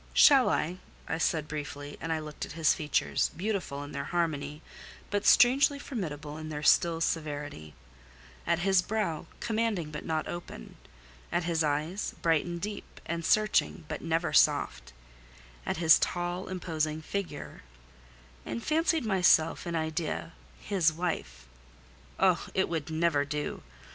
"Shall 0.15 0.49
I?" 0.49 0.79
I 1.07 1.19
said 1.19 1.47
briefly; 1.47 1.95
and 2.01 2.11
I 2.11 2.17
looked 2.17 2.43
at 2.43 2.53
his 2.53 2.73
features, 2.73 3.29
beautiful 3.37 3.83
in 3.83 3.91
their 3.91 4.05
harmony, 4.05 4.63
but 5.11 5.27
strangely 5.27 5.77
formidable 5.77 6.37
in 6.37 6.49
their 6.49 6.63
still 6.63 7.01
severity; 7.01 7.75
at 8.47 8.57
his 8.57 8.81
brow, 8.81 9.27
commanding 9.39 9.91
but 9.91 10.03
not 10.03 10.27
open; 10.27 10.75
at 11.31 11.43
his 11.43 11.63
eyes, 11.63 12.15
bright 12.23 12.45
and 12.47 12.59
deep 12.59 12.99
and 13.05 13.23
searching, 13.23 13.85
but 13.87 14.01
never 14.01 14.33
soft; 14.33 14.91
at 15.67 15.77
his 15.77 15.99
tall 15.99 16.47
imposing 16.47 17.03
figure; 17.03 17.61
and 18.43 18.63
fancied 18.63 19.05
myself 19.05 19.67
in 19.67 19.75
idea 19.75 20.31
his 20.59 20.91
wife. 20.91 21.45
Oh! 22.19 22.47
it 22.55 22.67
would 22.67 22.89
never 22.89 23.23
do! 23.23 23.61